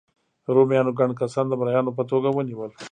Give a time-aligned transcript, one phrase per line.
[0.55, 2.71] رومیانو ګڼ کسان د مریانو په توګه ونیول.